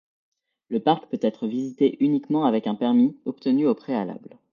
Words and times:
Le 0.69 0.79
parc 0.79 1.11
peut 1.11 1.19
être 1.21 1.45
visité 1.45 2.03
uniquement 2.03 2.45
avec 2.45 2.65
un 2.65 2.73
permis 2.73 3.19
obtenu 3.25 3.67
au 3.67 3.75
préalable. 3.75 4.39